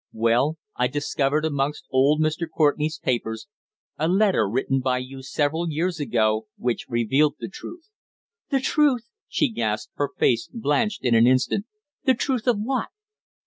Well, 0.13 0.57
I 0.75 0.87
discovered 0.87 1.45
amongst 1.45 1.85
old 1.91 2.19
Mr. 2.21 2.47
Courtenay's 2.51 2.97
papers 2.97 3.45
a 3.99 4.07
letter 4.07 4.49
written 4.49 4.79
by 4.79 4.97
you 4.97 5.21
several 5.21 5.69
years 5.69 5.99
ago 5.99 6.47
which 6.57 6.87
revealed 6.89 7.35
the 7.39 7.47
truth." 7.49 7.87
"The 8.49 8.61
truth!" 8.61 9.05
she 9.27 9.51
gasped, 9.51 9.91
her 9.97 10.09
face 10.17 10.49
blanched 10.51 11.03
in 11.05 11.13
an 11.13 11.27
instant. 11.27 11.67
"The 12.05 12.15
truth 12.15 12.47
of 12.47 12.57
what?" 12.59 12.87